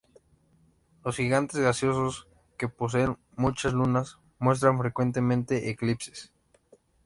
Los 1.05 1.17
gigantes 1.17 1.59
gaseosos, 1.59 2.27
que 2.57 2.67
poseen 2.67 3.19
muchas 3.35 3.73
lunas, 3.73 4.17
muestran 4.39 4.79
frecuentemente 4.79 5.69
eclipses. 5.69 6.33